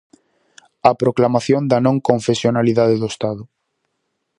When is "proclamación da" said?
1.01-1.79